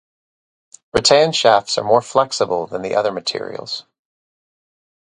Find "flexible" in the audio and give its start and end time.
2.01-2.65